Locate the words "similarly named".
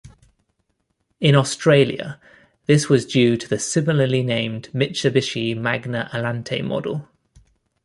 3.59-4.69